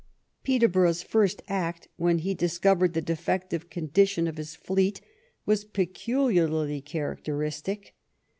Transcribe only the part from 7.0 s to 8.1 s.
acteristic.